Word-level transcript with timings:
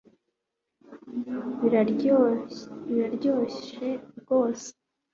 Biraryoshe 1.59 3.87
rwose 4.19 4.69